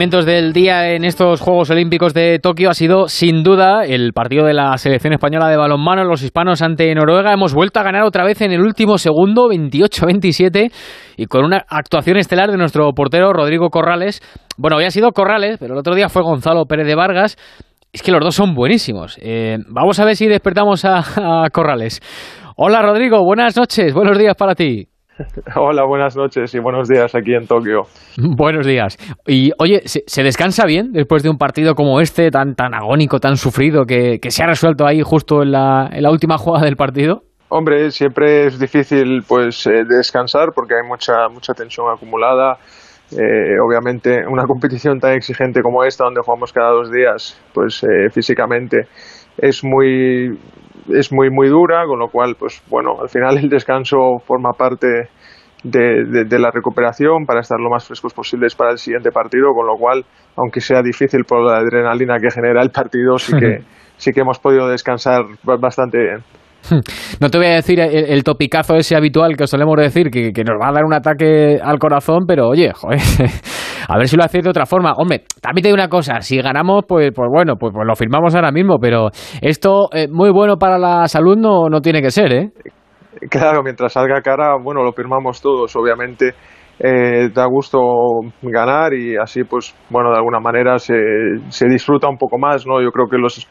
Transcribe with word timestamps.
momentos 0.00 0.24
del 0.24 0.54
día 0.54 0.94
en 0.94 1.04
estos 1.04 1.42
Juegos 1.42 1.68
Olímpicos 1.68 2.14
de 2.14 2.38
Tokio 2.38 2.70
ha 2.70 2.72
sido 2.72 3.06
sin 3.06 3.42
duda 3.42 3.84
el 3.84 4.14
partido 4.14 4.46
de 4.46 4.54
la 4.54 4.78
selección 4.78 5.12
española 5.12 5.46
de 5.48 5.58
balonmano, 5.58 6.04
los 6.04 6.22
hispanos 6.22 6.62
ante 6.62 6.94
Noruega. 6.94 7.34
Hemos 7.34 7.52
vuelto 7.52 7.80
a 7.80 7.82
ganar 7.82 8.04
otra 8.04 8.24
vez 8.24 8.40
en 8.40 8.50
el 8.50 8.62
último 8.62 8.96
segundo, 8.96 9.50
28-27, 9.50 10.72
y 11.18 11.26
con 11.26 11.44
una 11.44 11.66
actuación 11.68 12.16
estelar 12.16 12.50
de 12.50 12.56
nuestro 12.56 12.90
portero 12.94 13.34
Rodrigo 13.34 13.68
Corrales. 13.68 14.22
Bueno, 14.56 14.78
hoy 14.78 14.84
ha 14.84 14.90
sido 14.90 15.12
Corrales, 15.12 15.58
pero 15.60 15.74
el 15.74 15.80
otro 15.80 15.94
día 15.94 16.08
fue 16.08 16.22
Gonzalo 16.22 16.64
Pérez 16.64 16.86
de 16.86 16.94
Vargas. 16.94 17.36
Es 17.92 18.02
que 18.02 18.10
los 18.10 18.24
dos 18.24 18.34
son 18.34 18.54
buenísimos. 18.54 19.18
Eh, 19.20 19.58
vamos 19.68 20.00
a 20.00 20.06
ver 20.06 20.16
si 20.16 20.28
despertamos 20.28 20.82
a 20.86 21.44
Corrales. 21.52 22.00
Hola 22.56 22.80
Rodrigo, 22.80 23.22
buenas 23.22 23.54
noches, 23.54 23.92
buenos 23.92 24.16
días 24.16 24.34
para 24.34 24.54
ti. 24.54 24.88
Hola, 25.56 25.84
buenas 25.84 26.16
noches 26.16 26.54
y 26.54 26.58
buenos 26.58 26.88
días 26.88 27.14
aquí 27.14 27.34
en 27.34 27.46
Tokio. 27.46 27.82
Buenos 28.16 28.66
días. 28.66 28.96
Y 29.26 29.52
oye, 29.58 29.82
¿se, 29.84 30.22
descansa 30.22 30.64
bien 30.66 30.92
después 30.92 31.22
de 31.22 31.30
un 31.30 31.38
partido 31.38 31.74
como 31.74 32.00
este, 32.00 32.30
tan, 32.30 32.54
tan 32.54 32.74
agónico, 32.74 33.18
tan 33.18 33.36
sufrido, 33.36 33.84
que, 33.84 34.18
se 34.28 34.42
ha 34.42 34.46
resuelto 34.46 34.86
ahí 34.86 35.02
justo 35.02 35.42
en 35.42 35.52
la, 35.52 36.10
última 36.10 36.38
jugada 36.38 36.64
del 36.64 36.76
partido? 36.76 37.22
Hombre, 37.48 37.90
siempre 37.90 38.46
es 38.46 38.58
difícil 38.58 39.22
pues 39.26 39.66
eh, 39.66 39.84
descansar 39.84 40.50
porque 40.54 40.74
hay 40.74 40.86
mucha, 40.86 41.28
mucha 41.28 41.52
tensión 41.52 41.86
acumulada. 41.92 42.58
Eh, 43.12 43.58
obviamente, 43.60 44.24
una 44.26 44.44
competición 44.46 45.00
tan 45.00 45.14
exigente 45.14 45.62
como 45.62 45.82
esta, 45.84 46.04
donde 46.04 46.20
jugamos 46.24 46.52
cada 46.52 46.70
dos 46.70 46.90
días, 46.92 47.40
pues 47.52 47.82
eh, 47.82 48.08
físicamente 48.10 48.86
es 49.36 49.64
muy 49.64 50.38
es 50.94 51.12
muy 51.12 51.30
muy 51.30 51.48
dura, 51.48 51.84
con 51.86 51.98
lo 51.98 52.08
cual, 52.08 52.36
pues 52.38 52.62
bueno, 52.68 53.00
al 53.00 53.08
final 53.08 53.38
el 53.38 53.48
descanso 53.48 54.18
forma 54.24 54.50
parte 54.52 55.08
de, 55.62 56.38
la 56.38 56.50
recuperación 56.50 57.26
para 57.26 57.40
estar 57.40 57.58
lo 57.58 57.70
más 57.70 57.86
frescos 57.86 58.14
posibles 58.14 58.54
para 58.54 58.72
el 58.72 58.78
siguiente 58.78 59.10
partido, 59.10 59.52
con 59.54 59.66
lo 59.66 59.74
cual, 59.76 60.04
aunque 60.36 60.60
sea 60.60 60.82
difícil 60.82 61.24
por 61.24 61.44
la 61.44 61.58
adrenalina 61.58 62.18
que 62.18 62.30
genera 62.30 62.62
el 62.62 62.70
partido, 62.70 63.18
sí 63.18 63.32
que, 63.38 63.58
sí 63.96 64.12
que 64.12 64.20
hemos 64.20 64.38
podido 64.38 64.68
descansar 64.68 65.22
bastante 65.42 65.98
bien. 65.98 66.24
No 67.20 67.28
te 67.30 67.38
voy 67.38 67.46
a 67.46 67.54
decir 67.54 67.80
el, 67.80 68.22
topicazo 68.22 68.74
ese 68.74 68.94
habitual 68.94 69.36
que 69.36 69.44
os 69.44 69.50
solemos 69.50 69.76
decir, 69.76 70.10
que, 70.10 70.44
nos 70.44 70.60
va 70.60 70.68
a 70.68 70.72
dar 70.72 70.84
un 70.84 70.94
ataque 70.94 71.58
al 71.62 71.78
corazón, 71.78 72.24
pero 72.26 72.48
oye, 72.48 72.70
joder, 72.74 73.00
a 73.90 73.98
ver 73.98 74.06
si 74.06 74.16
lo 74.16 74.24
hacéis 74.24 74.44
de 74.44 74.50
otra 74.50 74.66
forma. 74.66 74.92
Hombre, 74.96 75.24
también 75.42 75.62
te 75.62 75.68
digo 75.68 75.74
una 75.74 75.88
cosa, 75.88 76.20
si 76.20 76.40
ganamos, 76.40 76.84
pues, 76.86 77.10
pues 77.14 77.28
bueno, 77.30 77.56
pues, 77.56 77.72
pues 77.74 77.86
lo 77.86 77.96
firmamos 77.96 78.34
ahora 78.36 78.52
mismo, 78.52 78.78
pero 78.78 79.08
esto 79.42 79.88
eh, 79.92 80.06
muy 80.08 80.30
bueno 80.30 80.56
para 80.56 80.78
la 80.78 81.08
salud 81.08 81.36
no, 81.36 81.68
no 81.68 81.80
tiene 81.80 82.00
que 82.00 82.10
ser, 82.10 82.32
¿eh? 82.32 82.50
Claro, 83.28 83.62
mientras 83.64 83.92
salga 83.92 84.22
cara, 84.22 84.56
bueno, 84.62 84.84
lo 84.84 84.92
firmamos 84.92 85.40
todos, 85.42 85.74
obviamente. 85.74 86.34
Eh, 86.82 87.28
da 87.34 87.44
gusto 87.46 87.78
ganar 88.40 88.94
y 88.94 89.14
así 89.14 89.44
pues 89.44 89.76
bueno 89.90 90.12
de 90.12 90.16
alguna 90.16 90.40
manera 90.40 90.78
se, 90.78 90.94
se 91.50 91.68
disfruta 91.68 92.08
un 92.08 92.16
poco 92.16 92.38
más 92.38 92.66
no 92.66 92.80
yo 92.80 92.90
creo 92.90 93.06
que 93.06 93.18
los 93.18 93.46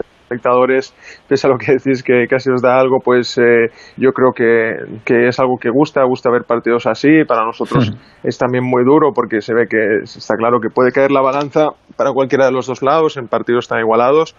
pese 1.27 1.47
a 1.47 1.49
lo 1.49 1.57
que 1.57 1.73
decís 1.83 2.03
que 2.03 2.27
casi 2.27 2.49
os 2.51 2.61
da 2.61 2.79
algo, 2.79 2.99
pues 3.03 3.37
eh, 3.37 3.67
yo 3.97 4.11
creo 4.11 4.31
que, 4.31 4.99
que, 5.05 5.27
es 5.27 5.39
algo 5.39 5.57
que 5.57 5.69
gusta, 5.69 6.03
gusta 6.03 6.29
ver 6.29 6.43
partidos 6.43 6.85
así. 6.85 7.23
Para 7.27 7.43
nosotros 7.43 7.91
hmm. 7.91 8.27
es 8.27 8.37
también 8.37 8.63
muy 8.63 8.83
duro 8.83 9.11
porque 9.13 9.41
se 9.41 9.53
ve 9.53 9.67
que 9.67 10.03
está 10.03 10.35
claro 10.35 10.59
que 10.59 10.69
puede 10.69 10.91
caer 10.91 11.11
la 11.11 11.21
balanza 11.21 11.69
para 11.97 12.13
cualquiera 12.13 12.45
de 12.45 12.51
los 12.51 12.67
dos 12.67 12.81
lados 12.81 13.17
en 13.17 13.27
partidos 13.27 13.67
tan 13.67 13.79
igualados. 13.79 14.35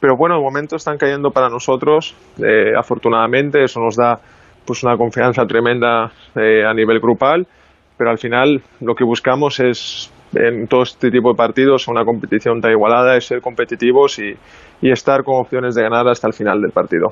Pero 0.00 0.16
bueno, 0.16 0.34
de 0.36 0.42
momento 0.42 0.76
están 0.76 0.98
cayendo 0.98 1.30
para 1.30 1.48
nosotros, 1.48 2.16
eh, 2.38 2.72
afortunadamente, 2.76 3.62
eso 3.62 3.80
nos 3.80 3.96
da 3.96 4.18
pues 4.66 4.82
una 4.82 4.96
confianza 4.96 5.44
tremenda 5.46 6.10
eh, 6.34 6.64
a 6.64 6.74
nivel 6.74 6.98
grupal, 7.00 7.46
pero 7.96 8.10
al 8.10 8.18
final 8.18 8.62
lo 8.80 8.94
que 8.94 9.04
buscamos 9.04 9.60
es 9.60 10.12
en 10.34 10.66
todo 10.66 10.82
este 10.82 11.10
tipo 11.10 11.30
de 11.30 11.36
partidos, 11.36 11.88
una 11.88 12.04
competición 12.04 12.60
tan 12.60 12.72
igualada, 12.72 13.16
es 13.16 13.26
ser 13.26 13.40
competitivos 13.40 14.18
y, 14.18 14.34
estar 14.82 15.22
con 15.22 15.36
opciones 15.36 15.76
de 15.76 15.82
ganar 15.82 16.08
hasta 16.08 16.26
el 16.26 16.32
final 16.32 16.60
del 16.60 16.72
partido. 16.72 17.10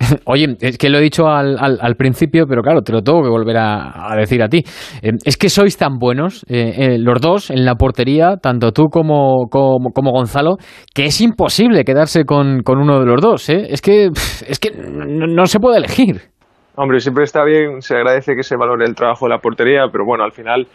Oye, 0.24 0.56
es 0.58 0.78
que 0.78 0.88
lo 0.88 0.98
he 0.98 1.02
dicho 1.02 1.28
al, 1.28 1.58
al, 1.58 1.94
principio, 1.96 2.46
pero 2.48 2.62
claro, 2.62 2.80
te 2.80 2.92
lo 2.92 3.02
tengo 3.02 3.22
que 3.22 3.28
volver 3.28 3.58
a, 3.58 4.16
decir 4.16 4.42
a 4.42 4.48
ti. 4.48 4.62
Eh, 5.02 5.12
es 5.24 5.36
que 5.36 5.50
sois 5.50 5.76
tan 5.76 5.98
buenos, 5.98 6.44
eh, 6.48 6.74
eh, 6.76 6.98
los 6.98 7.20
dos, 7.20 7.50
en 7.50 7.64
la 7.64 7.74
portería, 7.74 8.36
tanto 8.38 8.72
tú 8.72 8.84
como, 8.90 9.46
como, 9.50 10.12
Gonzalo, 10.12 10.56
que 10.94 11.04
es 11.04 11.20
imposible 11.20 11.84
quedarse 11.84 12.24
con, 12.24 12.62
con, 12.62 12.78
uno 12.78 13.00
de 13.00 13.06
los 13.06 13.20
dos. 13.20 13.50
Es 13.50 13.82
que, 13.82 14.06
es 14.06 14.58
que 14.58 14.70
no 14.70 15.44
se 15.46 15.60
puede 15.60 15.76
elegir. 15.76 16.34
Hombre, 16.76 16.98
siempre 16.98 17.22
está 17.22 17.44
bien, 17.44 17.80
se 17.82 17.94
agradece 17.94 18.34
que 18.34 18.42
se 18.42 18.56
valore 18.56 18.84
el 18.84 18.96
trabajo 18.96 19.26
de 19.26 19.30
la 19.30 19.38
portería, 19.38 19.86
pero 19.92 20.04
bueno, 20.04 20.24
al 20.24 20.32
final 20.32 20.66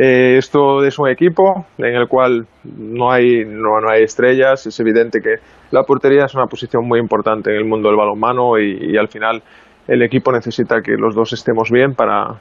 eh, 0.00 0.36
esto 0.38 0.84
es 0.84 0.96
un 1.00 1.08
equipo 1.08 1.66
en 1.76 1.96
el 1.96 2.06
cual 2.06 2.46
no 2.62 3.10
hay, 3.10 3.44
no, 3.44 3.80
no, 3.80 3.90
hay 3.90 4.04
estrellas, 4.04 4.64
es 4.64 4.78
evidente 4.78 5.18
que 5.20 5.42
la 5.72 5.82
portería 5.82 6.26
es 6.26 6.34
una 6.36 6.46
posición 6.46 6.86
muy 6.86 7.00
importante 7.00 7.50
en 7.50 7.56
el 7.56 7.64
mundo 7.64 7.88
del 7.88 7.98
balonmano 7.98 8.60
y, 8.60 8.96
al 8.96 9.08
final 9.08 9.42
el 9.88 10.02
equipo 10.02 10.30
necesita 10.30 10.82
que 10.82 10.92
los 10.92 11.16
dos 11.16 11.32
estemos 11.32 11.72
bien 11.72 11.94
para, 11.94 12.40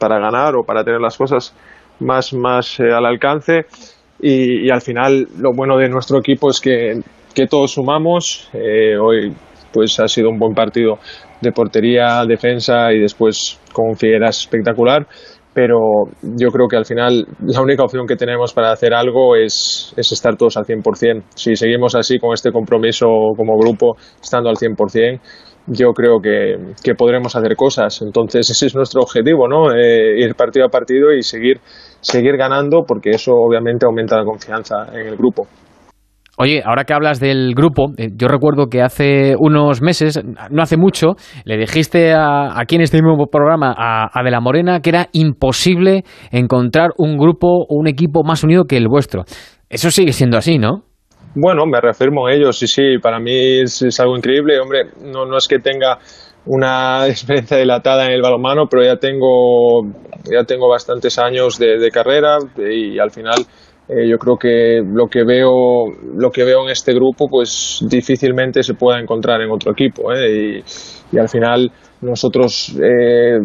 para 0.00 0.18
ganar 0.18 0.56
o 0.56 0.64
para 0.64 0.82
tener 0.82 1.00
las 1.00 1.16
cosas 1.16 1.54
más, 2.00 2.34
más 2.34 2.80
eh, 2.80 2.90
al 2.92 3.06
alcance. 3.06 3.66
Y, 4.18 4.66
y, 4.66 4.70
al 4.70 4.80
final 4.80 5.28
lo 5.38 5.52
bueno 5.54 5.76
de 5.76 5.88
nuestro 5.88 6.18
equipo 6.18 6.50
es 6.50 6.60
que, 6.60 7.00
que 7.34 7.46
todos 7.46 7.72
sumamos, 7.72 8.50
eh, 8.52 8.96
hoy 8.98 9.32
pues 9.72 10.00
ha 10.00 10.08
sido 10.08 10.28
un 10.28 10.40
buen 10.40 10.54
partido 10.54 10.98
de 11.40 11.52
portería, 11.52 12.24
defensa 12.26 12.92
y 12.92 12.98
después 12.98 13.60
con 13.72 13.94
Figueras 13.96 14.40
espectacular. 14.40 15.06
Pero 15.52 16.04
yo 16.22 16.48
creo 16.50 16.68
que 16.68 16.76
al 16.76 16.84
final 16.84 17.26
la 17.40 17.60
única 17.60 17.82
opción 17.82 18.06
que 18.06 18.14
tenemos 18.14 18.52
para 18.52 18.70
hacer 18.70 18.94
algo 18.94 19.34
es, 19.34 19.92
es 19.96 20.12
estar 20.12 20.36
todos 20.36 20.56
al 20.56 20.64
100%. 20.64 21.24
Si 21.34 21.56
seguimos 21.56 21.96
así 21.96 22.18
con 22.18 22.32
este 22.34 22.52
compromiso 22.52 23.06
como 23.36 23.58
grupo, 23.58 23.96
estando 24.22 24.48
al 24.48 24.56
100%, 24.56 25.20
yo 25.66 25.92
creo 25.92 26.20
que, 26.20 26.56
que 26.82 26.94
podremos 26.94 27.34
hacer 27.34 27.56
cosas. 27.56 28.00
Entonces 28.02 28.48
ese 28.50 28.66
es 28.66 28.74
nuestro 28.74 29.02
objetivo, 29.02 29.48
¿no? 29.48 29.72
Eh, 29.74 30.20
ir 30.20 30.34
partido 30.34 30.66
a 30.66 30.68
partido 30.68 31.12
y 31.12 31.22
seguir, 31.22 31.60
seguir 32.00 32.36
ganando 32.36 32.84
porque 32.86 33.10
eso 33.10 33.32
obviamente 33.32 33.86
aumenta 33.86 34.16
la 34.16 34.24
confianza 34.24 34.86
en 34.92 35.08
el 35.08 35.16
grupo. 35.16 35.46
Oye, 36.42 36.62
ahora 36.64 36.84
que 36.84 36.94
hablas 36.94 37.20
del 37.20 37.52
grupo, 37.54 37.92
eh, 37.98 38.08
yo 38.16 38.26
recuerdo 38.26 38.68
que 38.70 38.80
hace 38.80 39.34
unos 39.38 39.82
meses, 39.82 40.18
no 40.50 40.62
hace 40.62 40.78
mucho, 40.78 41.08
le 41.44 41.58
dijiste 41.58 42.14
a, 42.14 42.58
aquí 42.58 42.76
en 42.76 42.80
este 42.80 42.96
mismo 42.96 43.26
programa 43.26 43.74
a, 43.76 44.22
De 44.24 44.30
la 44.30 44.40
Morena 44.40 44.80
que 44.80 44.88
era 44.88 45.08
imposible 45.12 46.02
encontrar 46.32 46.92
un 46.96 47.18
grupo 47.18 47.46
o 47.46 47.78
un 47.78 47.88
equipo 47.88 48.22
más 48.24 48.42
unido 48.42 48.64
que 48.64 48.78
el 48.78 48.88
vuestro. 48.88 49.24
Eso 49.68 49.90
sigue 49.90 50.14
siendo 50.14 50.38
así, 50.38 50.56
¿no? 50.56 50.84
Bueno, 51.34 51.66
me 51.66 51.78
reafirmo 51.78 52.26
en 52.30 52.36
ello, 52.36 52.52
sí, 52.52 52.66
sí, 52.66 52.96
para 53.02 53.20
mí 53.20 53.60
es, 53.60 54.00
algo 54.00 54.16
increíble. 54.16 54.58
Hombre, 54.60 54.84
no, 55.04 55.26
no 55.26 55.36
es 55.36 55.46
que 55.46 55.58
tenga 55.58 55.98
una 56.46 57.06
experiencia 57.06 57.58
dilatada 57.58 58.06
en 58.06 58.12
el 58.12 58.22
balonmano, 58.22 58.64
pero 58.66 58.82
ya 58.82 58.96
tengo, 58.96 59.82
ya 60.24 60.44
tengo 60.46 60.70
bastantes 60.70 61.18
años 61.18 61.58
de 61.58 61.90
carrera 61.90 62.38
y 62.56 62.98
al 62.98 63.10
final 63.10 63.44
eh, 63.92 64.08
yo 64.08 64.18
creo 64.18 64.36
que 64.36 64.82
lo 64.86 65.08
que 65.08 65.24
veo 65.24 65.86
lo 66.14 66.30
que 66.30 66.44
veo 66.44 66.62
en 66.62 66.70
este 66.70 66.94
grupo 66.94 67.26
pues 67.28 67.84
difícilmente 67.88 68.62
se 68.62 68.74
pueda 68.74 69.00
encontrar 69.00 69.40
en 69.40 69.50
otro 69.50 69.72
equipo 69.72 70.12
¿eh? 70.12 70.62
y, 71.12 71.18
al 71.18 71.28
final 71.28 71.72
nosotros 72.00 72.78
eh, 72.80 73.38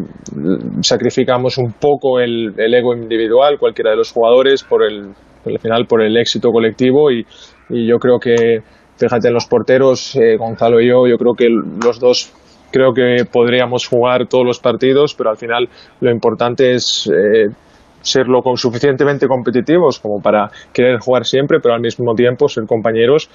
sacrificamos 0.82 1.58
un 1.58 1.74
poco 1.74 2.20
el, 2.20 2.54
ego 2.60 2.94
individual 2.94 3.58
cualquiera 3.58 3.90
de 3.92 3.98
los 3.98 4.12
jugadores 4.12 4.64
por 4.64 4.84
el 4.84 5.14
al 5.46 5.60
final 5.60 5.88
por 5.88 6.04
el 6.04 6.16
éxito 6.16 6.52
colectivo 6.52 7.10
y, 7.10 7.26
y 7.70 7.88
yo 7.88 7.98
creo 7.98 8.20
que 8.20 8.60
fíjate 8.98 9.30
en 9.30 9.34
los 9.34 9.48
porteros 9.48 10.16
Gonzalo 10.38 10.80
y 10.80 10.90
yo 10.90 11.08
yo 11.08 11.18
creo 11.18 11.34
que 11.34 11.48
los 11.50 12.00
dos 12.00 12.32
creo 12.72 12.94
que 12.94 13.26
podríamos 13.26 13.88
jugar 13.88 14.28
todos 14.28 14.46
los 14.46 14.60
partidos, 14.60 15.16
pero 15.16 15.30
al 15.30 15.38
final 15.38 15.70
lo 16.02 16.12
importante 16.12 16.74
es 16.74 17.10
serlo 18.06 18.42
con 18.42 18.56
suficientemente 18.56 19.28
competitivos 19.28 20.00
como 20.00 20.22
para 20.22 20.50
querer 20.72 21.00
jugar 21.00 21.26
siempre, 21.26 21.60
pero 21.62 21.74
al 21.74 21.82
mismo 21.82 22.14
tiempo 22.14 22.48
ser 22.48 22.66
compañeros 22.66 23.30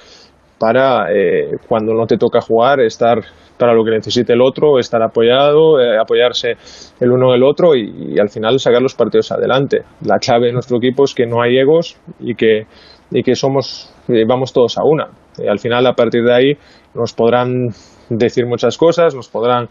para 0.58 1.10
eh, 1.10 1.56
cuando 1.66 1.94
no 1.94 2.06
te 2.06 2.18
toca 2.18 2.40
jugar 2.40 2.80
estar 2.80 3.18
para 3.58 3.74
lo 3.74 3.82
que 3.82 3.90
necesite 3.92 4.34
el 4.34 4.42
otro, 4.42 4.78
estar 4.78 5.02
apoyado, 5.02 5.80
eh, 5.80 5.98
apoyarse 5.98 6.52
el 7.00 7.10
uno 7.10 7.32
del 7.32 7.42
otro 7.42 7.74
y, 7.74 8.18
al 8.18 8.28
final 8.28 8.58
sacar 8.58 8.80
los 8.80 8.94
partidos 8.94 9.32
adelante. 9.32 9.82
La 10.02 10.18
clave 10.18 10.46
de 10.46 10.52
nuestro 10.52 10.76
equipo 10.76 11.04
es 11.04 11.14
que 11.14 11.26
no 11.26 11.42
hay 11.42 11.58
egos 11.58 11.98
y 12.20 12.34
que, 12.34 12.66
y 13.10 13.22
que 13.22 13.34
somos, 13.34 13.92
eh, 14.08 14.24
vamos 14.26 14.52
todos 14.52 14.78
a 14.78 14.82
una. 14.84 15.08
al 15.48 15.58
final, 15.58 15.86
a 15.86 15.94
partir 15.94 16.24
de 16.24 16.34
ahí, 16.34 16.52
nos 16.94 17.14
podrán 17.14 17.68
decir 18.10 18.46
muchas 18.46 18.76
cosas, 18.76 19.14
nos 19.14 19.28
podrán 19.28 19.68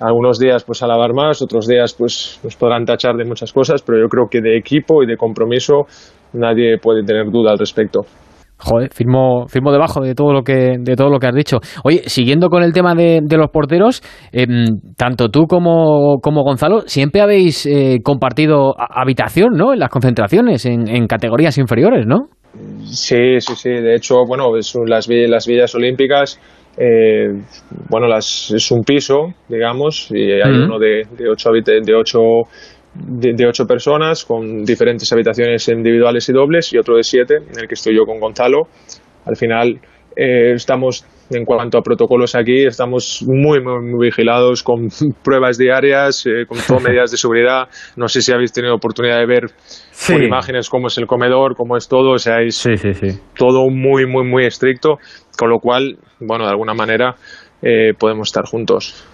algunos 0.00 0.38
días 0.38 0.64
pues 0.64 0.82
alabar 0.82 1.12
más, 1.14 1.42
otros 1.42 1.66
días 1.66 1.94
pues 1.94 2.40
nos 2.42 2.56
podrán 2.56 2.84
tachar 2.84 3.16
de 3.16 3.24
muchas 3.24 3.52
cosas, 3.52 3.82
pero 3.82 3.98
yo 3.98 4.08
creo 4.08 4.26
que 4.30 4.40
de 4.40 4.56
equipo 4.56 5.02
y 5.02 5.06
de 5.06 5.16
compromiso 5.16 5.86
nadie 6.32 6.78
puede 6.78 7.04
tener 7.04 7.30
duda 7.30 7.52
al 7.52 7.58
respecto. 7.58 8.00
Joder, 8.62 8.90
firmo, 8.92 9.46
firmo 9.48 9.72
debajo 9.72 10.02
de 10.02 10.14
todo 10.14 10.34
lo 10.34 10.42
que 10.42 10.76
de 10.78 10.94
todo 10.94 11.08
lo 11.08 11.18
que 11.18 11.26
has 11.26 11.34
dicho. 11.34 11.60
Oye, 11.82 12.02
siguiendo 12.04 12.50
con 12.50 12.62
el 12.62 12.74
tema 12.74 12.94
de, 12.94 13.22
los 13.30 13.48
porteros, 13.50 14.02
em, 14.32 14.66
tanto 14.98 15.30
tú 15.30 15.46
como, 15.46 16.18
como, 16.20 16.42
Gonzalo 16.42 16.82
siempre 16.82 17.22
habéis 17.22 17.64
eh, 17.64 18.00
compartido 18.04 18.74
habitación, 18.76 19.52
¿no? 19.54 19.72
En 19.72 19.78
las 19.78 19.88
concentraciones, 19.88 20.66
en, 20.66 20.88
en 20.88 21.06
categorías 21.06 21.56
inferiores, 21.56 22.04
¿no? 22.06 22.26
Sí, 22.84 23.40
sí, 23.40 23.54
sí. 23.54 23.70
De 23.70 23.94
hecho, 23.94 24.26
bueno, 24.26 24.52
las, 24.86 25.08
las 25.08 25.46
villas 25.46 25.74
olímpicas, 25.74 26.40
eh, 26.82 27.28
bueno, 27.90 28.08
las, 28.08 28.50
es 28.52 28.70
un 28.70 28.82
piso, 28.82 29.34
digamos, 29.48 30.08
y 30.10 30.32
hay 30.32 30.50
uno 30.50 30.78
de, 30.78 31.02
de 31.14 31.28
ocho, 31.28 31.50
de 31.52 31.94
ocho 31.94 32.20
de, 32.94 33.46
ocho 33.46 33.66
personas 33.66 34.24
con 34.24 34.64
diferentes 34.64 35.12
habitaciones 35.12 35.68
individuales 35.68 36.26
y 36.28 36.32
dobles 36.32 36.72
y 36.72 36.78
otro 36.78 36.96
de 36.96 37.02
siete 37.02 37.36
en 37.36 37.60
el 37.60 37.68
que 37.68 37.74
estoy 37.74 37.94
yo 37.94 38.04
con 38.04 38.18
Gonzalo. 38.18 38.62
Al 39.26 39.36
final 39.36 39.78
eh, 40.16 40.52
estamos 40.54 41.04
en 41.30 41.44
cuanto 41.44 41.78
a 41.78 41.82
protocolos 41.82 42.34
aquí, 42.34 42.64
estamos 42.64 43.24
muy, 43.26 43.62
muy, 43.62 44.06
vigilados 44.06 44.62
con 44.62 44.88
pruebas 45.24 45.58
diarias, 45.58 46.26
eh, 46.26 46.44
con 46.46 46.58
todas 46.66 46.82
medidas 46.86 47.10
de 47.10 47.16
seguridad. 47.16 47.68
No 47.96 48.08
sé 48.08 48.22
si 48.22 48.32
habéis 48.32 48.52
tenido 48.52 48.74
oportunidad 48.74 49.18
de 49.18 49.26
ver 49.26 49.46
por 50.08 50.22
imágenes 50.22 50.68
cómo 50.68 50.88
es 50.88 50.98
el 50.98 51.06
comedor, 51.06 51.54
cómo 51.56 51.76
es 51.76 51.88
todo, 51.88 52.12
o 52.12 52.18
sea, 52.18 52.40
es 52.40 52.68
todo 53.36 53.68
muy, 53.70 54.06
muy, 54.06 54.26
muy 54.26 54.46
estricto, 54.46 54.98
con 55.38 55.50
lo 55.50 55.58
cual, 55.58 55.98
bueno, 56.20 56.44
de 56.44 56.50
alguna 56.50 56.74
manera 56.74 57.14
eh, 57.62 57.92
podemos 57.98 58.28
estar 58.28 58.44
juntos. 58.46 59.09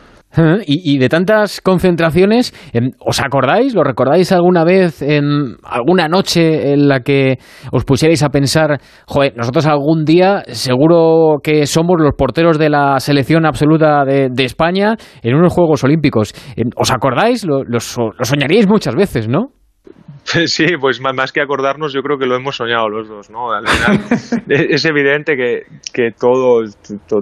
Y, 0.67 0.99
de 0.99 1.09
tantas 1.09 1.61
concentraciones, 1.61 2.55
em, 2.73 2.91
¿os 2.99 3.21
acordáis? 3.21 3.75
¿Lo 3.75 3.83
recordáis 3.83 4.33
alguna 4.33 4.65
vez 4.65 5.03
en 5.03 5.57
alguna 5.63 6.09
noche 6.09 6.73
en 6.73 6.89
la 6.89 7.01
que 7.01 7.39
os 7.73 7.85
pusierais 7.85 8.23
a 8.23 8.29
pensar, 8.29 8.81
joder, 9.07 9.35
nosotros 9.37 9.67
algún 9.67 10.05
día 10.05 10.43
seguro 10.49 11.39
que 11.43 11.67
somos 11.67 11.97
los 11.99 12.15
porteros 12.17 12.59
de 12.59 12.71
la 12.71 13.01
selección 13.01 13.47
absoluta 13.47 14.05
de, 14.05 14.45
España 14.47 14.97
en 15.23 15.35
unos 15.35 15.53
Juegos 15.53 15.83
Olímpicos? 15.85 16.33
Em, 16.57 16.71
¿Os 16.77 16.91
acordáis? 16.91 17.45
Lo, 17.45 17.65
lo 17.65 17.81
soñaríais 17.81 18.69
muchas 18.69 18.95
veces, 18.95 19.29
¿no? 19.29 19.57
Sí, 20.47 20.67
pues 20.81 21.01
más 21.01 21.33
que 21.33 21.41
acordarnos, 21.41 21.93
yo 21.93 22.03
creo 22.03 22.19
que 22.19 22.27
lo 22.27 22.37
hemos 22.37 22.57
soñado 22.57 22.89
los 22.89 23.09
dos, 23.09 23.31
¿no? 23.31 23.53
Al 23.53 23.67
final, 23.67 24.01
es 24.49 24.85
evidente 24.85 25.37
que, 25.37 25.63
que 25.93 26.11
todo, 26.19 26.65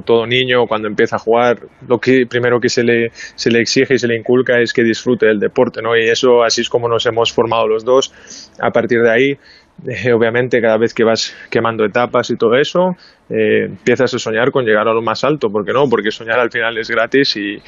todo, 0.04 0.26
niño 0.26 0.66
cuando 0.66 0.88
empieza 0.88 1.16
a 1.16 1.18
jugar, 1.18 1.58
lo 1.86 1.98
que 1.98 2.26
primero 2.28 2.60
que 2.60 2.68
se 2.68 2.82
le, 2.82 3.10
se 3.12 3.50
le 3.50 3.60
exige 3.60 3.94
y 3.94 3.98
se 3.98 4.08
le 4.08 4.16
inculca 4.16 4.60
es 4.60 4.72
que 4.72 4.82
disfrute 4.82 5.26
del 5.26 5.38
deporte, 5.38 5.82
¿no? 5.82 5.96
Y 5.96 6.08
eso 6.08 6.42
así 6.42 6.62
es 6.62 6.68
como 6.68 6.88
nos 6.88 7.06
hemos 7.06 7.32
formado 7.32 7.66
los 7.68 7.84
dos. 7.84 8.12
A 8.60 8.70
partir 8.70 9.00
de 9.02 9.10
ahí, 9.10 9.38
eh, 9.87 10.12
obviamente 10.12 10.61
cada 10.61 10.79
vez 10.79 10.94
que 10.94 11.05
vas 11.05 11.35
quemando 11.50 11.85
etapas 11.85 12.31
y 12.31 12.37
todo 12.37 12.55
eso, 12.55 12.97
eh, 13.29 13.67
empiezas 13.67 14.15
a 14.15 14.19
soñar 14.19 14.50
con 14.50 14.65
llegar 14.65 14.88
a 14.88 14.94
lo 14.94 15.03
más 15.03 15.25
alto, 15.25 15.50
¿por 15.50 15.65
qué 15.65 15.73
no? 15.73 15.88
Porque 15.91 16.11
soñar 16.11 16.38
al 16.38 16.50
final 16.50 16.79
es 16.79 16.88
gratis 16.88 17.37
y, 17.37 17.59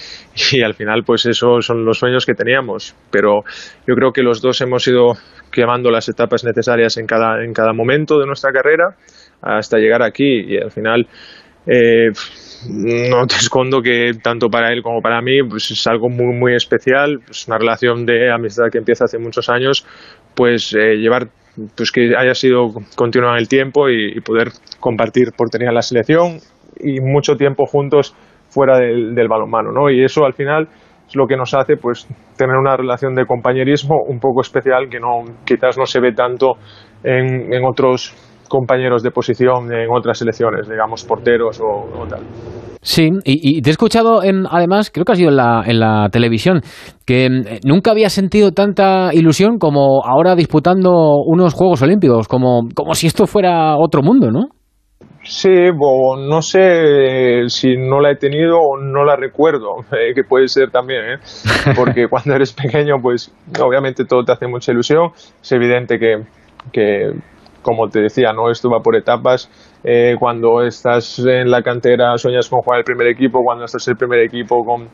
y, 0.56 0.62
al 0.62 0.74
final 0.74 1.02
pues 1.04 1.26
esos 1.26 1.66
son 1.66 1.84
los 1.84 1.98
sueños 1.98 2.24
que 2.24 2.34
teníamos. 2.34 2.94
Pero 3.10 3.42
yo 3.86 3.94
creo 3.94 4.12
que 4.12 4.22
los 4.22 4.40
dos 4.40 4.60
hemos 4.60 4.86
ido 4.86 5.12
quemando 5.50 5.90
las 5.90 6.08
etapas 6.08 6.44
necesarias 6.44 6.96
en 6.96 7.06
cada, 7.06 7.44
en 7.44 7.52
cada 7.52 7.72
momento 7.72 8.18
de 8.18 8.26
nuestra 8.26 8.50
carrera 8.52 8.96
hasta 9.42 9.78
llegar 9.78 10.02
aquí 10.02 10.54
y 10.54 10.58
al 10.58 10.70
final... 10.70 11.06
Eh, 11.68 12.12
no 12.68 13.26
te 13.26 13.34
escondo 13.34 13.82
que 13.82 14.12
tanto 14.22 14.48
para 14.48 14.72
él 14.72 14.82
como 14.82 15.02
para 15.02 15.20
mí 15.20 15.42
pues 15.42 15.68
es 15.72 15.84
algo 15.88 16.08
muy 16.08 16.32
muy 16.32 16.54
especial, 16.54 17.18
es 17.28 17.48
una 17.48 17.58
relación 17.58 18.06
de 18.06 18.32
amistad 18.32 18.70
que 18.70 18.78
empieza 18.78 19.04
hace 19.04 19.18
muchos 19.18 19.48
años, 19.48 19.84
pues 20.34 20.70
llevar 20.70 21.28
pues 21.76 21.90
que 21.90 22.16
haya 22.16 22.34
sido 22.34 22.68
continua 22.96 23.32
en 23.32 23.38
el 23.38 23.48
tiempo 23.48 23.88
y, 23.88 24.20
poder 24.20 24.48
compartir 24.80 25.32
por 25.36 25.48
tener 25.48 25.72
la 25.72 25.82
selección 25.82 26.38
y 26.78 27.00
mucho 27.00 27.36
tiempo 27.36 27.64
juntos 27.66 28.14
fuera 28.48 28.78
del, 28.78 29.14
del 29.14 29.28
balonmano, 29.28 29.72
¿no? 29.72 29.90
Y 29.90 30.04
eso 30.04 30.24
al 30.24 30.34
final 30.34 30.68
es 31.08 31.16
lo 31.16 31.26
que 31.26 31.36
nos 31.36 31.54
hace 31.54 31.76
pues 31.76 32.06
tener 32.36 32.56
una 32.56 32.76
relación 32.76 33.14
de 33.14 33.24
compañerismo 33.24 33.96
un 34.06 34.18
poco 34.18 34.40
especial 34.40 34.88
que 34.90 34.98
no 34.98 35.24
quizás 35.44 35.78
no 35.78 35.86
se 35.86 36.00
ve 36.00 36.12
tanto 36.12 36.54
en, 37.04 37.52
en 37.52 37.64
otros 37.64 38.14
compañeros 38.48 39.02
de 39.02 39.10
posición 39.10 39.72
en 39.72 39.88
otras 39.90 40.18
selecciones, 40.18 40.68
digamos 40.68 41.04
porteros 41.04 41.60
o 41.60 42.06
tal. 42.08 42.22
Sí, 42.86 43.10
y, 43.24 43.62
te 43.62 43.70
he 43.70 43.72
escuchado 43.72 44.22
en, 44.22 44.44
además, 44.48 44.92
creo 44.94 45.04
que 45.04 45.10
ha 45.10 45.16
sido 45.16 45.30
en 45.30 45.36
la, 45.36 45.64
en 45.66 45.80
la 45.80 46.08
televisión, 46.08 46.60
que 47.04 47.28
mm, 47.28 47.66
nunca 47.66 47.90
había 47.90 48.08
sentido 48.08 48.52
tanta 48.52 49.12
ilusión 49.12 49.58
como 49.58 50.04
ahora 50.06 50.36
disputando 50.36 51.16
unos 51.26 51.52
Juegos 51.52 51.82
Olímpicos, 51.82 52.28
como, 52.28 52.68
como 52.76 52.94
si 52.94 53.08
esto 53.08 53.26
fuera 53.26 53.76
otro 53.76 54.02
mundo, 54.02 54.30
¿no? 54.30 54.50
Sí, 55.24 55.50
no 55.50 56.42
sé 56.42 57.48
si 57.48 57.76
no 57.76 57.98
la 58.00 58.12
he 58.12 58.16
tenido 58.16 58.56
o 58.60 58.78
no 58.80 59.04
la 59.04 59.16
recuerdo, 59.16 59.78
eh, 59.92 60.14
que 60.14 60.22
puede 60.22 60.46
ser 60.46 60.70
también, 60.70 61.00
¿eh? 61.14 61.18
porque 61.74 62.06
cuando 62.08 62.36
eres 62.36 62.52
pequeño, 62.52 63.02
pues 63.02 63.34
obviamente 63.60 64.04
todo 64.04 64.22
te 64.22 64.30
hace 64.30 64.46
mucha 64.46 64.70
ilusión. 64.70 65.10
Es 65.42 65.50
evidente 65.50 65.98
que, 65.98 66.22
que 66.72 67.10
como 67.66 67.88
te 67.88 68.00
decía, 68.00 68.32
no 68.32 68.48
esto 68.48 68.70
va 68.70 68.78
por 68.78 68.94
etapas. 68.94 69.50
Eh, 69.82 70.14
cuando 70.20 70.62
estás 70.62 71.18
en 71.18 71.50
la 71.50 71.62
cantera 71.62 72.16
sueñas 72.16 72.48
con 72.48 72.60
jugar 72.60 72.78
el 72.78 72.84
primer 72.84 73.08
equipo, 73.08 73.40
cuando 73.42 73.64
estás 73.64 73.86
en 73.88 73.92
el 73.92 73.98
primer 73.98 74.20
equipo 74.20 74.64
con, 74.64 74.88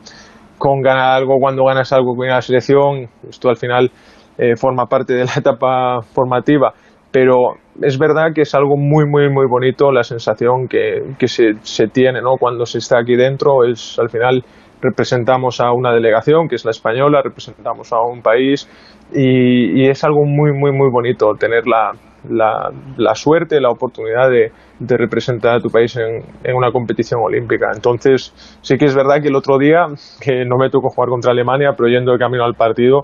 con 0.57 0.81
ganar 0.81 1.17
algo, 1.17 1.35
cuando 1.39 1.65
ganas 1.65 1.93
algo 1.93 2.15
con 2.15 2.27
la 2.27 2.41
selección, 2.41 3.07
esto 3.29 3.49
al 3.49 3.57
final 3.57 3.91
eh, 4.39 4.55
forma 4.55 4.87
parte 4.87 5.13
de 5.13 5.25
la 5.25 5.33
etapa 5.37 6.01
formativa. 6.01 6.73
Pero 7.11 7.35
es 7.79 7.99
verdad 7.99 8.33
que 8.33 8.41
es 8.41 8.55
algo 8.55 8.75
muy, 8.75 9.05
muy, 9.07 9.29
muy 9.29 9.45
bonito 9.47 9.91
la 9.91 10.01
sensación 10.01 10.67
que, 10.67 11.27
se 11.27 11.87
tiene 11.93 12.21
¿no? 12.21 12.37
cuando 12.39 12.65
se 12.65 12.79
está 12.79 12.97
aquí 12.99 13.15
dentro. 13.15 13.63
Es 13.65 13.99
al 13.99 14.09
final 14.09 14.43
representamos 14.81 15.61
a 15.61 15.71
una 15.71 15.93
delegación 15.93 16.47
que 16.47 16.55
es 16.55 16.65
la 16.65 16.71
española, 16.71 17.21
representamos 17.23 17.93
a 17.93 18.01
un 18.01 18.23
país 18.23 18.67
y, 19.13 19.79
y 19.79 19.89
es 19.89 20.03
algo 20.03 20.25
muy, 20.25 20.51
muy, 20.53 20.71
muy 20.71 20.89
bonito 20.91 21.33
tener 21.39 21.67
la, 21.67 21.91
la, 22.29 22.69
la 22.97 23.15
suerte, 23.15 23.59
la 23.59 23.69
oportunidad 23.69 24.29
de, 24.29 24.51
de, 24.79 24.97
representar 24.97 25.55
a 25.55 25.59
tu 25.59 25.69
país 25.69 25.95
en, 25.97 26.23
en, 26.43 26.55
una 26.55 26.71
competición 26.71 27.21
olímpica. 27.23 27.71
Entonces, 27.73 28.33
sí 28.61 28.77
que 28.77 28.85
es 28.85 28.95
verdad 28.95 29.21
que 29.21 29.27
el 29.27 29.35
otro 29.35 29.57
día, 29.57 29.87
que 30.21 30.45
no 30.45 30.57
me 30.57 30.69
tocó 30.69 30.89
jugar 30.89 31.09
contra 31.09 31.31
Alemania, 31.31 31.71
pero 31.77 31.89
yendo 31.89 32.11
de 32.13 32.17
camino 32.17 32.43
al 32.43 32.53
partido, 32.53 33.01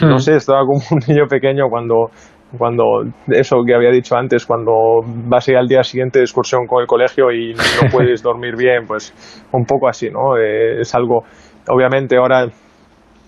no 0.00 0.16
hmm. 0.16 0.20
sé, 0.20 0.36
estaba 0.36 0.60
como 0.60 0.80
un 0.90 1.00
niño 1.08 1.26
pequeño 1.28 1.68
cuando, 1.68 2.10
cuando 2.56 3.02
eso 3.28 3.58
que 3.66 3.74
había 3.74 3.90
dicho 3.90 4.16
antes, 4.16 4.46
cuando 4.46 5.00
vas 5.04 5.48
a 5.48 5.52
ir 5.52 5.56
al 5.58 5.68
día 5.68 5.82
siguiente 5.82 6.18
de 6.18 6.24
excursión 6.24 6.66
con 6.66 6.80
el 6.80 6.86
colegio 6.86 7.30
y 7.30 7.52
no 7.52 7.88
puedes 7.92 8.22
dormir 8.22 8.56
bien, 8.56 8.86
pues 8.86 9.12
un 9.52 9.64
poco 9.64 9.88
así, 9.88 10.08
¿no? 10.10 10.36
Eh, 10.36 10.80
es 10.80 10.94
algo, 10.94 11.24
obviamente 11.68 12.16
ahora 12.16 12.46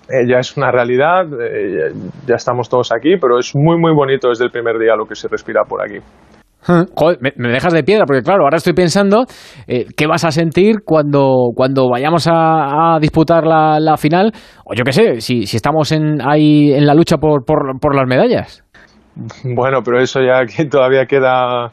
eh, 0.09 0.27
ya 0.29 0.39
es 0.39 0.57
una 0.57 0.71
realidad, 0.71 1.25
eh, 1.41 1.93
ya 2.27 2.35
estamos 2.35 2.69
todos 2.69 2.93
aquí, 2.93 3.17
pero 3.21 3.39
es 3.39 3.53
muy, 3.55 3.79
muy 3.79 3.93
bonito 3.95 4.29
desde 4.29 4.45
el 4.45 4.51
primer 4.51 4.79
día 4.79 4.97
lo 4.97 5.07
que 5.07 5.15
se 5.15 5.29
respira 5.29 5.63
por 5.67 5.83
aquí. 5.83 5.99
Joder, 6.67 7.19
me, 7.21 7.49
dejas 7.51 7.75
de 7.75 7.83
piedra, 7.83 8.07
porque 8.07 8.23
claro, 8.23 8.45
ahora 8.45 8.57
estoy 8.57 8.73
pensando 8.73 9.25
eh, 9.67 9.85
qué 9.95 10.07
vas 10.07 10.25
a 10.25 10.31
sentir 10.31 10.77
cuando, 10.83 11.51
cuando 11.55 11.91
vayamos 11.91 12.27
a, 12.31 12.97
disputar 13.01 13.45
la, 13.47 13.97
final, 13.99 14.33
o 14.65 14.75
yo 14.75 14.83
qué 14.85 14.93
sé, 14.93 15.21
si, 15.21 15.45
si 15.47 15.57
estamos 15.57 15.93
en, 15.93 16.23
ahí 16.23 16.73
en 16.73 16.87
la 16.87 16.95
lucha 16.95 17.19
por, 17.19 17.45
por, 17.45 17.79
por 17.79 17.95
las 17.95 18.07
medallas. 18.07 18.65
Bueno, 19.45 19.81
pero 19.85 20.01
eso 20.01 20.21
ya 20.23 20.45
que 20.45 20.65
todavía 20.71 21.05
queda 21.07 21.71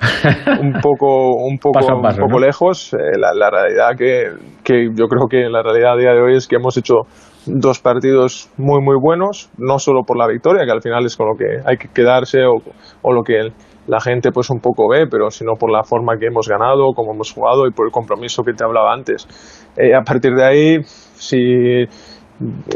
un 0.59 0.73
poco, 0.81 1.35
un 1.37 1.57
poco, 1.57 1.79
un 1.95 2.17
poco 2.17 2.39
lejos. 2.39 2.93
la, 2.93 3.31
la, 3.33 3.49
realidad 3.49 3.97
que, 3.97 4.23
que 4.63 4.89
yo 4.93 5.07
creo 5.07 5.27
que 5.29 5.49
la 5.49 5.63
realidad 5.63 5.93
a 5.93 5.97
día 5.97 6.11
de 6.11 6.21
hoy 6.21 6.35
es 6.35 6.47
que 6.47 6.57
hemos 6.57 6.77
hecho 6.77 7.03
dos 7.45 7.79
partidos 7.79 8.49
muy 8.57 8.81
muy 8.81 8.97
buenos, 9.01 9.49
no 9.57 9.79
solo 9.79 10.03
por 10.03 10.17
la 10.17 10.27
victoria, 10.27 10.65
que 10.65 10.71
al 10.71 10.81
final 10.81 11.05
es 11.05 11.15
con 11.15 11.27
lo 11.27 11.35
que 11.35 11.61
hay 11.65 11.77
que 11.77 11.89
quedarse 11.89 12.45
o, 12.45 12.61
o 13.01 13.13
lo 13.13 13.23
que 13.23 13.51
la 13.87 13.99
gente 13.99 14.31
pues 14.31 14.49
un 14.49 14.59
poco 14.59 14.87
ve, 14.89 15.07
pero 15.09 15.31
sino 15.31 15.53
por 15.59 15.71
la 15.71 15.83
forma 15.83 16.17
que 16.17 16.27
hemos 16.27 16.47
ganado, 16.47 16.93
cómo 16.95 17.13
hemos 17.13 17.33
jugado 17.33 17.67
y 17.67 17.71
por 17.71 17.87
el 17.87 17.91
compromiso 17.91 18.43
que 18.43 18.53
te 18.53 18.63
hablaba 18.63 18.93
antes. 18.93 19.27
Eh, 19.75 19.95
a 19.95 20.01
partir 20.01 20.33
de 20.33 20.45
ahí, 20.45 20.77
si 20.83 21.85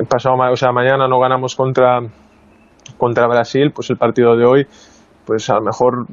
pasado, 0.09 0.35
o 0.51 0.55
sea, 0.55 0.71
mañana 0.71 1.07
no 1.07 1.19
ganamos 1.19 1.55
contra, 1.55 1.99
contra 2.97 3.27
Brasil, 3.27 3.71
pues 3.73 3.89
el 3.89 3.97
partido 3.97 4.35
de 4.35 4.45
hoy, 4.45 4.67
pues 5.25 5.49
a 5.49 5.55
lo 5.55 5.61
mejor 5.61 6.05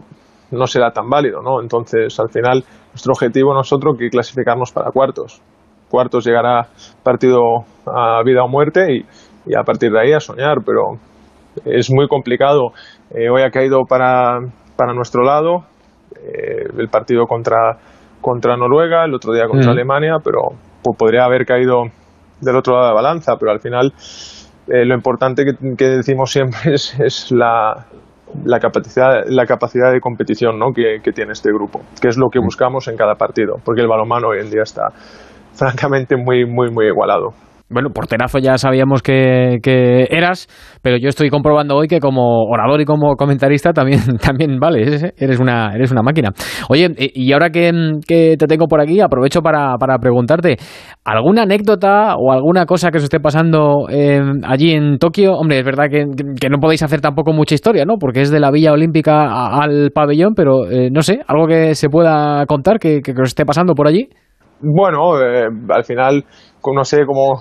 no 0.50 0.66
será 0.66 0.90
tan 0.90 1.08
válido, 1.08 1.40
¿no? 1.40 1.60
Entonces, 1.60 2.18
al 2.20 2.28
final, 2.28 2.64
nuestro 2.90 3.12
objetivo 3.12 3.54
nosotros 3.54 3.96
que 3.98 4.10
clasificarnos 4.10 4.72
para 4.72 4.90
cuartos 4.90 5.42
cuartos 5.92 6.24
llegará 6.24 6.68
partido 7.04 7.38
a 7.86 8.22
vida 8.24 8.42
o 8.42 8.48
muerte 8.48 8.86
y, 8.92 9.04
y 9.46 9.54
a 9.54 9.62
partir 9.62 9.92
de 9.92 10.00
ahí 10.00 10.12
a 10.12 10.20
soñar, 10.20 10.58
pero 10.64 10.98
es 11.64 11.90
muy 11.90 12.08
complicado. 12.08 12.72
Eh, 13.10 13.28
hoy 13.28 13.42
ha 13.42 13.50
caído 13.50 13.82
para, 13.88 14.38
para 14.76 14.94
nuestro 14.94 15.22
lado 15.22 15.64
eh, 16.16 16.64
el 16.78 16.88
partido 16.88 17.26
contra, 17.26 17.78
contra 18.20 18.56
Noruega, 18.56 19.04
el 19.04 19.14
otro 19.14 19.32
día 19.32 19.46
contra 19.46 19.72
Alemania, 19.72 20.16
pero 20.24 20.40
podría 20.96 21.24
haber 21.24 21.44
caído 21.44 21.84
del 22.40 22.56
otro 22.56 22.74
lado 22.74 22.86
de 22.86 22.90
la 22.90 22.94
balanza, 22.94 23.36
pero 23.38 23.52
al 23.52 23.60
final 23.60 23.92
eh, 24.68 24.84
lo 24.84 24.94
importante 24.94 25.44
que, 25.44 25.52
que, 25.76 25.84
decimos 25.84 26.30
siempre 26.30 26.58
es, 26.74 26.98
es 26.98 27.30
la, 27.30 27.86
la, 28.44 28.58
capacidad, 28.58 29.24
la 29.26 29.46
capacidad 29.46 29.92
de 29.92 30.00
competición 30.00 30.58
¿no? 30.58 30.72
que, 30.72 31.00
que 31.02 31.12
tiene 31.12 31.32
este 31.32 31.50
grupo, 31.52 31.80
que 32.00 32.08
es 32.08 32.16
lo 32.16 32.28
que 32.30 32.38
buscamos 32.40 32.88
en 32.88 32.96
cada 32.96 33.14
partido, 33.14 33.56
porque 33.64 33.82
el 33.82 33.88
balonmano 33.88 34.28
hoy 34.28 34.40
en 34.40 34.50
día 34.50 34.62
está 34.62 34.88
francamente 35.54 36.16
muy, 36.16 36.46
muy, 36.46 36.70
muy 36.70 36.86
igualado. 36.86 37.30
bueno, 37.68 37.88
porterazo 37.90 38.38
ya 38.38 38.58
sabíamos 38.58 39.02
que, 39.02 39.58
eras, 40.10 40.46
pero 40.82 40.98
yo 40.98 41.08
estoy 41.08 41.30
comprobando 41.30 41.76
hoy 41.76 41.88
que 41.88 42.00
como 42.00 42.44
orador 42.44 42.80
y 42.80 42.84
como 42.84 43.16
comentarista 43.16 43.72
también, 43.72 44.00
también 44.22 44.58
vale, 44.58 44.82
eres 45.16 45.40
una, 45.40 45.74
eres 45.74 45.90
una 45.90 46.02
máquina. 46.02 46.30
Oye, 46.68 46.88
y 46.96 47.32
ahora 47.32 47.50
que, 47.50 47.70
te 48.06 48.46
tengo 48.46 48.66
por 48.66 48.80
aquí, 48.80 49.00
aprovecho 49.00 49.40
para, 49.40 49.76
para, 49.78 49.98
preguntarte, 49.98 50.56
¿alguna 51.04 51.42
anécdota 51.42 52.14
o 52.16 52.32
alguna 52.32 52.66
cosa 52.66 52.90
que 52.90 52.98
os 52.98 53.04
esté 53.04 53.20
pasando 53.20 53.86
allí 54.44 54.72
en 54.72 54.98
Tokio? 54.98 55.32
Hombre, 55.32 55.58
es 55.58 55.64
verdad 55.64 55.86
que, 55.90 56.04
no 56.50 56.58
podéis 56.58 56.82
hacer 56.82 57.00
tampoco 57.00 57.32
mucha 57.32 57.54
historia, 57.54 57.84
¿no? 57.84 57.96
Porque 57.98 58.20
es 58.20 58.30
de 58.30 58.40
la 58.40 58.50
Villa 58.50 58.72
Olímpica 58.72 59.56
al 59.62 59.90
pabellón, 59.94 60.34
pero 60.34 60.68
eh, 60.70 60.90
no 60.90 61.02
sé, 61.02 61.20
algo 61.26 61.46
que 61.46 61.74
se 61.74 61.88
pueda 61.88 62.44
contar 62.46 62.78
que, 62.78 63.00
que 63.00 63.12
os 63.12 63.28
esté 63.28 63.46
pasando 63.46 63.74
por 63.74 63.88
allí. 63.88 64.08
Bueno, 64.62 65.20
eh, 65.20 65.48
al 65.70 65.84
final, 65.84 66.24
no 66.64 66.84
sé, 66.84 67.04
como, 67.04 67.40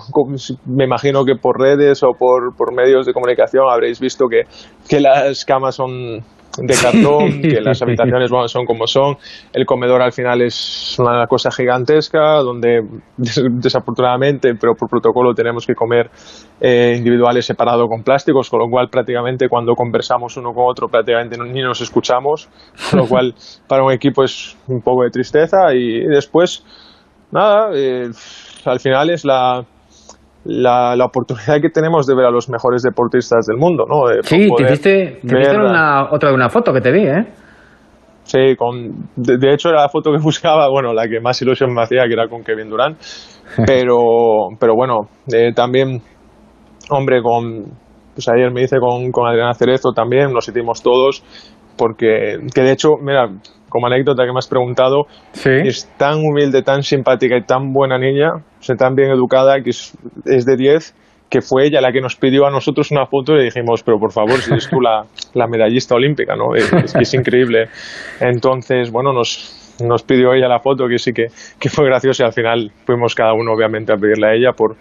me 0.66 0.84
imagino 0.84 1.24
que 1.24 1.36
por 1.36 1.58
redes 1.58 2.02
o 2.02 2.12
por, 2.18 2.54
por 2.56 2.74
medios 2.74 3.06
de 3.06 3.12
comunicación 3.12 3.64
habréis 3.70 4.00
visto 4.00 4.26
que, 4.28 4.42
que 4.88 5.00
las 5.00 5.44
camas 5.44 5.76
son 5.76 6.22
de 6.58 6.74
cartón, 6.74 7.40
que 7.40 7.60
las 7.60 7.80
habitaciones 7.82 8.30
son 8.46 8.66
como 8.66 8.86
son. 8.86 9.16
El 9.52 9.64
comedor 9.64 10.02
al 10.02 10.12
final 10.12 10.42
es 10.42 10.96
una 10.98 11.26
cosa 11.26 11.50
gigantesca, 11.50 12.40
donde 12.40 12.80
desafortunadamente, 13.16 14.54
pero 14.60 14.74
por 14.74 14.88
protocolo, 14.88 15.32
tenemos 15.34 15.66
que 15.66 15.74
comer 15.74 16.10
eh, 16.60 16.94
individuales 16.96 17.46
separado 17.46 17.86
con 17.86 18.02
plásticos, 18.02 18.50
con 18.50 18.60
lo 18.60 18.68
cual 18.68 18.88
prácticamente 18.90 19.48
cuando 19.48 19.74
conversamos 19.74 20.36
uno 20.36 20.52
con 20.52 20.64
otro 20.68 20.88
prácticamente 20.88 21.36
ni 21.38 21.62
nos 21.62 21.80
escuchamos, 21.80 22.48
con 22.90 23.00
lo 23.00 23.06
cual 23.06 23.34
para 23.66 23.82
un 23.82 23.92
equipo 23.92 24.22
es 24.22 24.56
un 24.68 24.80
poco 24.82 25.04
de 25.04 25.10
tristeza 25.10 25.74
y 25.74 26.04
después, 26.06 26.64
nada, 27.32 27.70
eh, 27.74 28.10
al 28.64 28.80
final 28.80 29.10
es 29.10 29.24
la 29.24 29.64
la, 30.44 30.96
la, 30.96 31.04
oportunidad 31.04 31.60
que 31.60 31.70
tenemos 31.70 32.06
de 32.06 32.16
ver 32.16 32.26
a 32.26 32.30
los 32.30 32.48
mejores 32.48 32.82
deportistas 32.82 33.46
del 33.46 33.58
mundo, 33.58 33.84
¿no? 33.88 34.06
sí, 34.22 34.48
te 34.56 34.64
viste, 34.64 35.20
una, 35.24 36.10
otra 36.10 36.30
de 36.30 36.34
una 36.34 36.48
foto 36.48 36.72
que 36.72 36.80
te 36.80 36.90
vi, 36.90 37.06
¿eh? 37.06 37.24
Sí, 38.24 38.56
con, 38.56 39.08
de, 39.16 39.52
hecho 39.52 39.68
era 39.68 39.82
la 39.82 39.88
foto 39.88 40.10
que 40.10 40.18
buscaba, 40.22 40.68
bueno, 40.68 40.92
la 40.92 41.06
que 41.08 41.20
más 41.20 41.40
ilusión 41.42 41.72
me 41.72 41.82
hacía, 41.82 42.04
que 42.06 42.14
era 42.14 42.28
con 42.28 42.42
Kevin 42.42 42.68
Durant, 42.68 42.98
pero, 43.66 44.48
pero 44.58 44.74
bueno, 44.74 45.08
eh, 45.32 45.52
también, 45.54 46.00
hombre, 46.90 47.22
con, 47.22 47.64
pues 48.14 48.28
ayer 48.28 48.50
me 48.52 48.62
hice 48.62 48.78
con, 48.78 49.10
con 49.10 49.28
Adriana 49.28 49.54
Cerezo 49.54 49.92
también, 49.92 50.32
nos 50.32 50.48
hicimos 50.48 50.82
todos, 50.82 51.22
porque, 51.76 52.38
que 52.54 52.62
de 52.62 52.72
hecho, 52.72 52.96
mira, 53.00 53.28
como 53.68 53.86
anécdota 53.86 54.24
que 54.24 54.32
me 54.32 54.38
has 54.38 54.48
preguntado, 54.48 55.06
es 55.44 55.90
tan 55.96 56.18
humilde, 56.18 56.62
tan 56.62 56.82
simpática 56.82 57.36
y 57.38 57.42
tan 57.42 57.72
buena 57.72 57.98
niña, 57.98 58.32
o 58.34 58.74
tan 58.76 58.94
bien 58.94 59.10
educada, 59.10 59.62
que 59.62 59.70
es, 59.70 59.96
de 60.24 60.56
10, 60.56 60.94
que 61.30 61.40
fue 61.40 61.66
ella 61.66 61.80
la 61.80 61.90
que 61.90 62.02
nos 62.02 62.16
pidió 62.16 62.46
a 62.46 62.50
nosotros 62.50 62.90
una 62.90 63.06
foto 63.06 63.32
y 63.32 63.38
le 63.38 63.44
dijimos, 63.44 63.82
pero 63.82 63.98
por 63.98 64.12
favor, 64.12 64.38
si 64.40 64.52
eres 64.52 64.68
tú 64.68 64.78
la, 64.78 65.04
la 65.34 65.46
medallista 65.46 65.94
olímpica, 65.94 66.36
¿no? 66.36 66.54
Es, 66.54 67.14
increíble. 67.14 67.68
Entonces, 68.20 68.90
bueno, 68.90 69.14
nos, 69.14 69.74
nos 69.80 70.02
pidió 70.02 70.34
ella 70.34 70.48
la 70.48 70.60
foto, 70.60 70.86
que 70.86 70.98
sí 70.98 71.12
que, 71.14 71.28
que 71.58 71.70
fue 71.70 71.86
gracioso 71.86 72.22
y 72.22 72.26
al 72.26 72.34
final 72.34 72.70
fuimos 72.84 73.14
cada 73.14 73.32
uno, 73.32 73.52
obviamente, 73.52 73.90
a 73.90 73.96
pedirle 73.96 74.26
a 74.26 74.34
ella 74.34 74.52
por, 74.52 74.76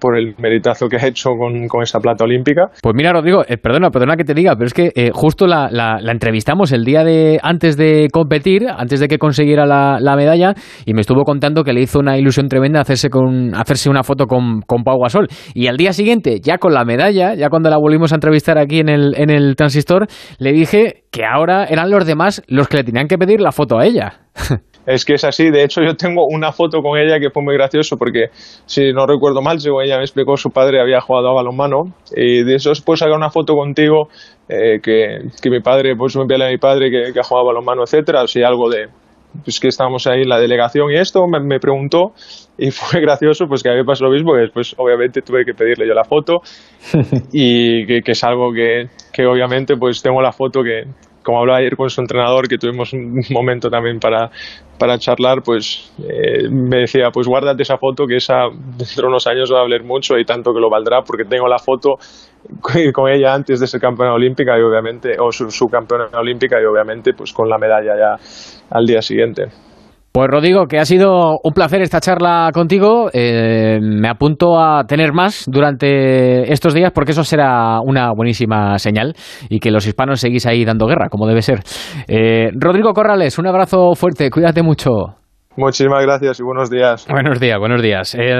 por 0.00 0.18
el 0.18 0.34
meritazo 0.38 0.88
que 0.88 0.96
ha 0.96 1.06
hecho 1.06 1.30
con, 1.38 1.68
con 1.68 1.82
esa 1.82 2.00
plata 2.00 2.24
olímpica. 2.24 2.70
Pues 2.82 2.94
mira, 2.94 3.12
Rodrigo, 3.12 3.42
eh, 3.46 3.56
perdona, 3.56 3.90
perdona 3.90 4.16
que 4.16 4.24
te 4.24 4.34
diga, 4.34 4.54
pero 4.54 4.66
es 4.66 4.74
que 4.74 4.90
eh, 4.94 5.10
justo 5.12 5.46
la, 5.46 5.68
la, 5.70 5.98
entrevistamos 6.10 6.72
el 6.72 6.84
día 6.84 7.04
de 7.04 7.38
antes 7.42 7.76
de 7.76 8.08
competir, 8.12 8.66
antes 8.68 9.00
de 9.00 9.08
que 9.08 9.18
consiguiera 9.18 9.66
la, 9.66 9.98
la, 10.00 10.16
medalla, 10.16 10.54
y 10.84 10.94
me 10.94 11.02
estuvo 11.02 11.24
contando 11.24 11.62
que 11.62 11.72
le 11.72 11.82
hizo 11.82 11.98
una 11.98 12.18
ilusión 12.18 12.48
tremenda 12.48 12.80
hacerse, 12.80 13.10
con, 13.10 13.54
hacerse 13.54 13.90
una 13.90 14.02
foto 14.02 14.26
con, 14.26 14.62
con 14.62 14.82
Pau 14.82 15.00
Gasol. 15.00 15.28
Y 15.54 15.66
al 15.66 15.76
día 15.76 15.92
siguiente, 15.92 16.40
ya 16.40 16.58
con 16.58 16.72
la 16.72 16.84
medalla, 16.84 17.34
ya 17.34 17.48
cuando 17.48 17.70
la 17.70 17.78
volvimos 17.78 18.12
a 18.12 18.16
entrevistar 18.16 18.58
aquí 18.58 18.80
en 18.80 18.88
el, 18.88 19.14
en 19.16 19.30
el 19.30 19.54
transistor, 19.56 20.06
le 20.38 20.52
dije 20.52 21.04
que 21.10 21.24
ahora 21.24 21.64
eran 21.64 21.90
los 21.90 22.06
demás 22.06 22.42
los 22.48 22.68
que 22.68 22.78
le 22.78 22.84
tenían 22.84 23.08
que 23.08 23.18
pedir 23.18 23.40
la 23.40 23.52
foto 23.52 23.78
a 23.78 23.84
ella. 23.84 24.20
Es 24.86 25.04
que 25.04 25.14
es 25.14 25.24
así. 25.24 25.50
De 25.50 25.62
hecho, 25.62 25.82
yo 25.82 25.94
tengo 25.94 26.26
una 26.26 26.52
foto 26.52 26.80
con 26.82 26.98
ella 26.98 27.18
que 27.20 27.30
fue 27.30 27.42
muy 27.42 27.54
gracioso 27.54 27.96
porque, 27.96 28.26
si 28.66 28.92
no 28.92 29.06
recuerdo 29.06 29.42
mal, 29.42 29.60
según 29.60 29.82
ella 29.82 29.98
me 29.98 30.04
explicó, 30.04 30.36
su 30.36 30.50
padre 30.50 30.80
había 30.80 31.00
jugado 31.00 31.28
a 31.30 31.34
balonmano. 31.34 31.92
Y 32.16 32.42
de 32.42 32.54
eso 32.54 32.70
después 32.70 33.00
sacar 33.00 33.16
una 33.16 33.30
foto 33.30 33.54
contigo 33.54 34.08
eh, 34.48 34.80
que, 34.82 35.18
que, 35.40 35.50
mi 35.50 35.60
padre, 35.60 35.94
pues 35.96 36.16
me 36.16 36.22
envió 36.22 36.44
a 36.44 36.48
mi 36.48 36.58
padre 36.58 36.90
que, 36.90 37.12
que 37.12 37.20
ha 37.20 37.22
jugado 37.22 37.48
a 37.48 37.52
balonmano, 37.52 37.82
etcétera, 37.82 38.22
o 38.22 38.46
algo 38.46 38.70
de, 38.70 38.88
pues 39.44 39.60
que 39.60 39.68
estábamos 39.68 40.06
ahí 40.06 40.22
en 40.22 40.28
la 40.28 40.38
delegación 40.38 40.90
y 40.90 40.96
esto 40.96 41.26
me, 41.26 41.60
preguntó 41.60 42.12
y 42.58 42.70
fue 42.70 43.00
gracioso 43.00 43.46
pues 43.46 43.62
que 43.62 43.70
a 43.70 43.72
mí 43.72 43.78
me 43.78 43.84
pasó 43.84 44.04
lo 44.04 44.10
mismo 44.10 44.32
que 44.32 44.40
después 44.40 44.74
obviamente 44.76 45.22
tuve 45.22 45.44
que 45.44 45.54
pedirle 45.54 45.86
yo 45.86 45.94
la 45.94 46.04
foto. 46.04 46.40
Y 47.32 47.86
que, 47.86 48.02
que 48.02 48.12
es 48.12 48.24
algo 48.24 48.52
que, 48.52 48.86
que, 49.12 49.26
obviamente 49.26 49.76
pues 49.76 50.02
tengo 50.02 50.20
la 50.20 50.32
foto 50.32 50.62
que, 50.62 50.84
como 51.22 51.40
hablaba 51.40 51.58
ayer 51.58 51.76
con 51.76 51.90
su 51.90 52.00
entrenador, 52.00 52.48
que 52.48 52.58
tuvimos 52.58 52.92
un 52.92 53.22
momento 53.30 53.70
también 53.70 54.00
para, 54.00 54.30
para 54.78 54.98
charlar, 54.98 55.42
pues 55.42 55.92
eh, 55.98 56.48
me 56.48 56.78
decía, 56.78 57.10
pues 57.10 57.26
guárdate 57.26 57.62
esa 57.62 57.78
foto, 57.78 58.06
que 58.06 58.16
esa 58.16 58.48
dentro 58.50 59.02
de 59.02 59.08
unos 59.08 59.26
años 59.26 59.52
va 59.52 59.60
a 59.60 59.62
valer 59.62 59.84
mucho 59.84 60.18
y 60.18 60.24
tanto 60.24 60.52
que 60.52 60.60
lo 60.60 60.70
valdrá, 60.70 61.02
porque 61.02 61.24
tengo 61.24 61.48
la 61.48 61.58
foto 61.58 61.98
con 62.92 63.10
ella 63.10 63.34
antes 63.34 63.60
de 63.60 63.66
ser 63.66 63.80
campeona 63.80 64.14
olímpica 64.14 64.58
y 64.58 64.62
obviamente, 64.62 65.16
o 65.18 65.30
su, 65.32 65.50
su 65.50 65.68
campeona 65.68 66.06
olímpica 66.14 66.60
y 66.60 66.64
obviamente 66.64 67.12
pues 67.14 67.32
con 67.32 67.48
la 67.48 67.58
medalla 67.58 67.96
ya 67.96 68.16
al 68.70 68.86
día 68.86 69.02
siguiente. 69.02 69.69
Pues 70.12 70.28
Rodrigo, 70.28 70.66
que 70.66 70.78
ha 70.78 70.84
sido 70.84 71.38
un 71.44 71.52
placer 71.52 71.82
esta 71.82 72.00
charla 72.00 72.50
contigo. 72.52 73.10
Eh, 73.12 73.78
me 73.80 74.08
apunto 74.08 74.58
a 74.58 74.82
tener 74.84 75.12
más 75.12 75.44
durante 75.46 76.52
estos 76.52 76.74
días 76.74 76.90
porque 76.92 77.12
eso 77.12 77.22
será 77.22 77.78
una 77.80 78.10
buenísima 78.12 78.76
señal 78.78 79.14
y 79.48 79.60
que 79.60 79.70
los 79.70 79.86
hispanos 79.86 80.20
seguís 80.20 80.46
ahí 80.46 80.64
dando 80.64 80.86
guerra, 80.86 81.08
como 81.10 81.28
debe 81.28 81.42
ser. 81.42 81.60
Eh, 82.08 82.50
Rodrigo 82.54 82.92
Corrales, 82.92 83.38
un 83.38 83.46
abrazo 83.46 83.94
fuerte, 83.94 84.30
cuídate 84.30 84.62
mucho. 84.62 85.20
Muchísimas 85.56 86.02
gracias 86.04 86.40
y 86.40 86.42
buenos 86.42 86.70
días. 86.70 87.06
Buenos 87.08 87.38
días, 87.38 87.58
buenos 87.58 87.82
días. 87.82 88.14
Eh, 88.14 88.20